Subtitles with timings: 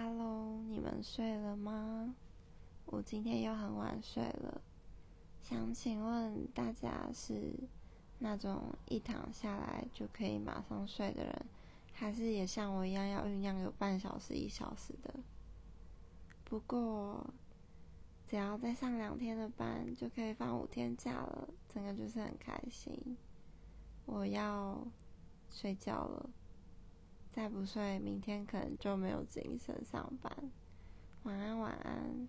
[0.00, 2.14] Hello，你们睡了吗？
[2.86, 4.62] 我今天又很晚睡了。
[5.42, 7.52] 想请问大家是
[8.20, 11.46] 那种一躺下来就可以马上睡的人，
[11.92, 15.12] 还是也像我一样要酝酿有半小时、一小时的？
[16.44, 17.28] 不过
[18.28, 23.16] 只要再上两天的班，就可以放五天假了，整个就是很开心。
[24.06, 24.80] 我要
[25.50, 26.30] 睡觉了。
[27.38, 30.50] 再不睡，明天可能就没有精神上班。
[31.22, 32.26] 晚安，晚安。